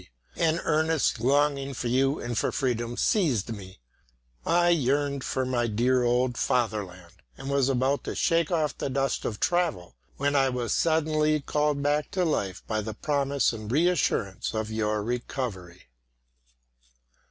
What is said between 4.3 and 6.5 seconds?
I yearned for my dear old